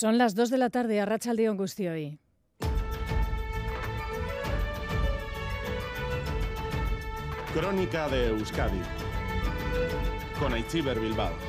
[0.00, 2.20] Son las 2 de la tarde a Rachaldeón Gustioy.
[7.52, 8.80] Crónica de Euskadi
[10.38, 11.47] con Aichiber Bilbao.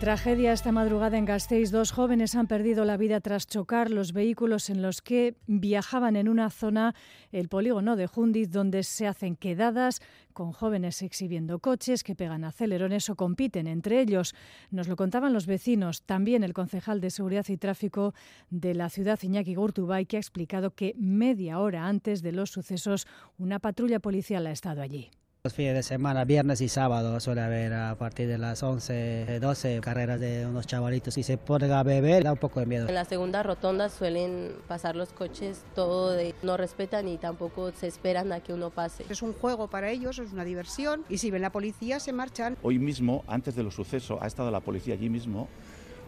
[0.00, 1.70] Tragedia esta madrugada en Gasteiz.
[1.70, 6.30] Dos jóvenes han perdido la vida tras chocar los vehículos en los que viajaban en
[6.30, 6.94] una zona,
[7.32, 10.00] el polígono de Jundiz, donde se hacen quedadas
[10.32, 14.34] con jóvenes exhibiendo coches que pegan acelerones o compiten entre ellos.
[14.70, 16.02] Nos lo contaban los vecinos.
[16.06, 18.14] También el concejal de Seguridad y Tráfico
[18.48, 23.06] de la ciudad, Iñaki Gurtubay, que ha explicado que media hora antes de los sucesos
[23.36, 25.10] una patrulla policial ha estado allí.
[25.42, 29.80] Los fines de semana, viernes y sábado, suele haber a partir de las 11, 12
[29.80, 32.88] carreras de unos chavalitos y se ponen a beber, da un poco de miedo.
[32.88, 37.86] En la segunda rotonda suelen pasar los coches, todo de, no respetan y tampoco se
[37.86, 39.06] esperan a que uno pase.
[39.08, 42.58] Es un juego para ellos, es una diversión y si ven la policía se marchan.
[42.62, 45.48] Hoy mismo, antes de los sucesos, ha estado la policía allí mismo,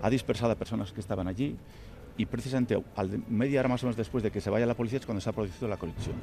[0.03, 1.57] ha dispersado a personas que estaban allí
[2.19, 4.99] y precisamente al media hora más o menos después de que se vaya la policía
[4.99, 6.17] es cuando se ha producido la colisión.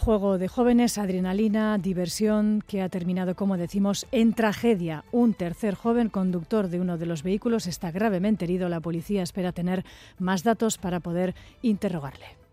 [0.00, 5.04] Juego de jóvenes, adrenalina, diversión, que ha terminado, como decimos, en tragedia.
[5.10, 8.68] Un tercer joven conductor de uno de los vehículos está gravemente herido.
[8.68, 9.84] La policía espera tener
[10.16, 12.47] más datos para poder interrogarle.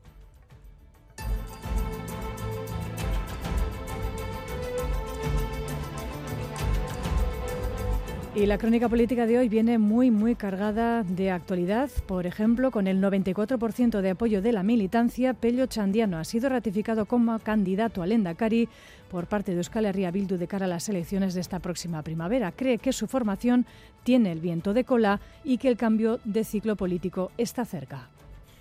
[8.36, 11.90] Y la crónica política de hoy viene muy, muy cargada de actualidad.
[12.06, 17.06] Por ejemplo, con el 94% de apoyo de la militancia, Pello Chandiano ha sido ratificado
[17.06, 18.68] como candidato al Endacari
[19.10, 22.52] por parte de Euskal Herria Bildu de cara a las elecciones de esta próxima primavera.
[22.52, 23.66] Cree que su formación
[24.04, 28.10] tiene el viento de cola y que el cambio de ciclo político está cerca.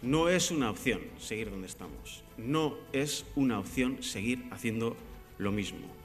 [0.02, 2.22] No es una opción seguir donde estamos.
[2.39, 4.95] No es una opción seguir haciendo
[5.39, 6.03] lo mismo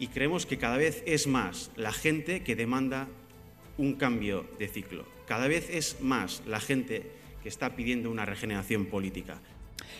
[0.00, 3.06] y creemos que cada vez es más la gente que demanda
[3.76, 5.06] un cambio de ciclo.
[5.26, 7.12] Cada vez es más la gente
[7.42, 9.40] que está pidiendo una regeneración política.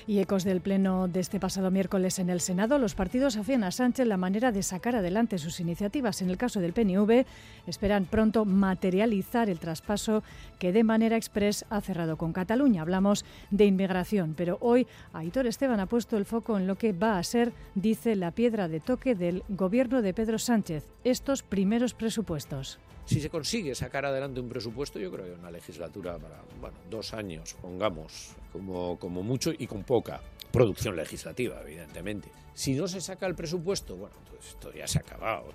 [0.06, 3.70] Y ecos del pleno de este pasado miércoles en el Senado, los partidos afían a
[3.70, 6.22] Sánchez la manera de sacar adelante sus iniciativas.
[6.22, 7.24] En el caso del PNV,
[7.66, 10.22] esperan pronto materializar el traspaso
[10.58, 12.82] que de manera express ha cerrado con Cataluña.
[12.82, 17.18] Hablamos de inmigración, pero hoy Aitor Esteban ha puesto el foco en lo que va
[17.18, 22.78] a ser, dice, la piedra de toque del gobierno de Pedro Sánchez, estos primeros presupuestos.
[23.04, 27.12] Si se consigue sacar adelante un presupuesto, yo creo que una legislatura para bueno, dos
[27.14, 30.20] años, pongamos, como, como mucho y con poca
[30.52, 32.28] producción legislativa, evidentemente.
[32.54, 35.46] Si no se saca el presupuesto, bueno, pues esto ya se ha acabado.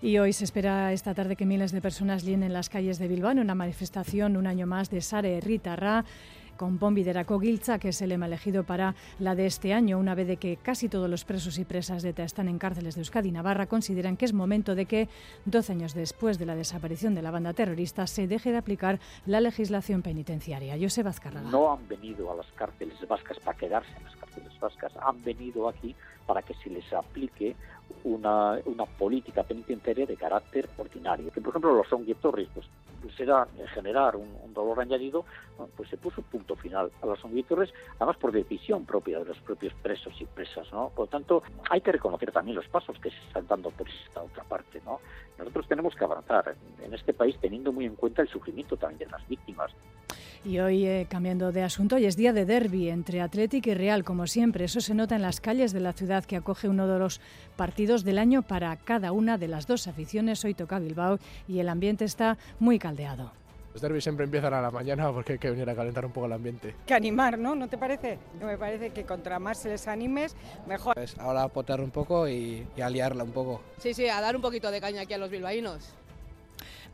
[0.00, 3.32] Y hoy se espera esta tarde que miles de personas llenen las calles de Bilbao
[3.32, 6.04] en una manifestación un año más de Sare Ritarra
[7.40, 10.56] Giltza, que es el lema elegido para la de este año, una vez de que
[10.56, 13.66] casi todos los presos y presas de ETA están en cárceles de Euskadi y Navarra,
[13.66, 15.08] consideran que es momento de que,
[15.46, 19.40] 12 años después de la desaparición de la banda terrorista, se deje de aplicar la
[19.40, 20.76] legislación penitenciaria.
[20.80, 21.50] José Vazcarraga.
[21.50, 25.68] No han venido a las cárceles vascas para quedarse en las cárceles vascas, han venido
[25.68, 25.94] aquí
[26.26, 27.56] para que se les aplique
[28.04, 28.58] una,
[28.98, 31.32] política penitenciaria de carácter ordinario.
[31.32, 32.66] Que, por ejemplo, los songuietorris, pues,
[33.74, 35.24] generar un, un, dolor añadido,
[35.76, 39.72] pues se puso punto final a los songuietorris, además por decisión propia de los propios
[39.82, 40.90] presos y presas, ¿no?
[40.90, 44.22] Por lo tanto, hay que reconocer también los pasos que se están dando por esta
[44.22, 45.00] otra parte, ¿no?
[45.38, 49.06] Nosotros tenemos que avanzar en este país teniendo muy en cuenta el sufrimiento también de
[49.06, 49.70] las víctimas.
[50.44, 54.04] Y hoy, eh, cambiando de asunto, hoy es día de derby entre Atlético y Real,
[54.04, 54.64] como siempre.
[54.64, 57.20] Eso se nota en las calles de la ciudad que acoge uno de los
[57.56, 60.44] partidos del año para cada una de las dos aficiones.
[60.44, 63.32] Hoy toca Bilbao y el ambiente está muy caldeado.
[63.72, 66.26] Los derbis siempre empiezan a la mañana porque hay que venir a calentar un poco
[66.26, 66.74] el ambiente.
[66.86, 67.54] Que animar, ¿no?
[67.54, 68.18] ¿No te parece?
[68.40, 70.34] No me parece que contra más se les animes,
[70.66, 70.94] mejor.
[70.94, 73.60] Pues ahora a potar un poco y, y a liarla un poco.
[73.78, 75.94] Sí, sí, a dar un poquito de caña aquí a los bilbaínos.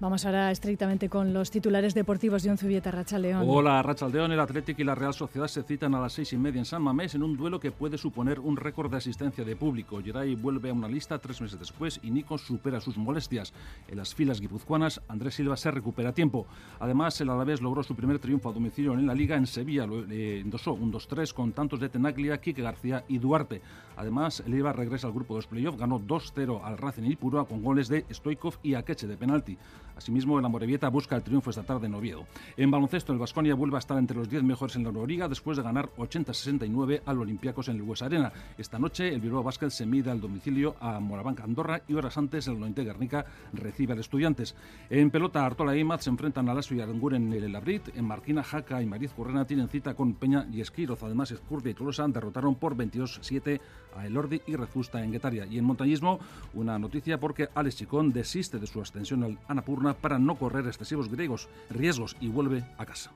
[0.00, 3.44] Vamos ahora estrictamente con los titulares deportivos de Onzubieta, Rachaldeón.
[3.49, 4.32] Hola, Rachaldeón.
[4.32, 6.82] El Atlético y la Real Sociedad se citan a las seis y media en San
[6.82, 10.03] Mamés en un duelo que puede suponer un récord de asistencia de público.
[10.03, 13.53] Geray vuelve a una lista tres meses después y Nico supera sus molestias.
[13.87, 16.47] En las filas guipuzcoanas, Andrés Silva se recupera a tiempo.
[16.81, 19.36] Además, el Alavés logró su primer triunfo a domicilio en la Liga.
[19.36, 23.63] En Sevilla lo eh, endosó un 2-3 con tantos de Tenaglia, Quique García y Duarte.
[23.97, 27.47] Además, el Eibar regresa al grupo de los playoffs, ganó 2-0 al Racing y Purua
[27.47, 29.57] con goles de Stoikov y Akeche de penalti.
[29.97, 32.27] Asimismo, el Amorebieta busca el triunfo esta tarde en Oviedo.
[32.57, 35.57] En baloncesto, el Vasconia vuelve a estar entre los 10 mejores en la Euroliga después
[35.57, 38.33] de ganar 80-69 al Olympiacos en el Hues Arena.
[38.59, 42.49] Esta noche, el Bilbao Basket se mide al domicilio a Morabanca Andorra y horas antes,
[42.49, 44.55] el Nointe Guernica recibe al Estudiantes.
[44.91, 47.89] En pelota, Artola e Imaz se enfrentan a Lasio y Aranguren en el Labrit.
[47.95, 51.03] En Marquina, Jaca y Mariz Correna tienen cita con Peña y Esquiroz.
[51.03, 53.61] Además, Escurdia y Tolosa derrotaron por 22-7
[53.97, 55.47] a Elordi y Rezusta en Guetaria.
[55.47, 56.19] Y en montañismo,
[56.55, 61.11] una noticia porque Alex Chicón desiste de su ascensión al Anapurna para no correr excesivos
[61.11, 63.11] griegos riesgos y vuelve a casa.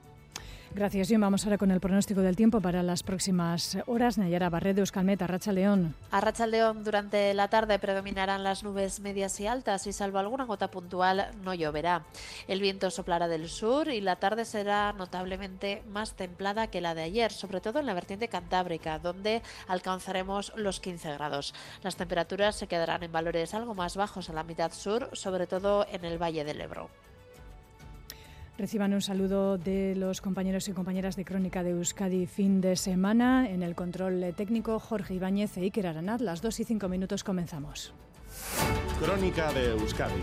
[0.75, 1.21] Gracias, John.
[1.21, 4.19] Vamos ahora con el pronóstico del tiempo para las próximas horas.
[4.19, 5.95] Nayara Barredo, Euskalmet, Arracha León.
[6.11, 10.69] Arracha León, durante la tarde predominarán las nubes medias y altas y salvo alguna gota
[10.69, 12.03] puntual no lloverá.
[12.47, 17.01] El viento soplará del sur y la tarde será notablemente más templada que la de
[17.01, 21.55] ayer, sobre todo en la vertiente cantábrica, donde alcanzaremos los 15 grados.
[21.81, 25.87] Las temperaturas se quedarán en valores algo más bajos en la mitad sur, sobre todo
[25.91, 26.89] en el Valle del Ebro.
[28.59, 33.49] Reciban un saludo de los compañeros y compañeras de Crónica de Euskadi fin de semana.
[33.49, 36.19] En el control técnico, Jorge Ibáñez e Iker Aranaz.
[36.19, 37.93] Las 2 y 5 minutos comenzamos.
[38.99, 40.21] Crónica de Euskadi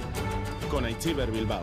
[0.71, 1.63] con Aichiber Bilbao.